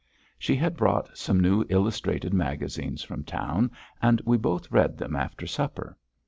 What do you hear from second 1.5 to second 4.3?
illustrated magazines from town and